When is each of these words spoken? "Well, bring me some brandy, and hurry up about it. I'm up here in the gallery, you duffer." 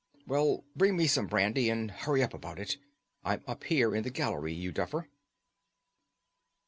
"Well, 0.25 0.63
bring 0.75 0.97
me 0.97 1.05
some 1.05 1.27
brandy, 1.27 1.69
and 1.69 1.91
hurry 1.91 2.23
up 2.23 2.33
about 2.33 2.57
it. 2.57 2.77
I'm 3.23 3.43
up 3.45 3.65
here 3.65 3.95
in 3.95 4.01
the 4.01 4.09
gallery, 4.09 4.51
you 4.51 4.71
duffer." 4.71 5.07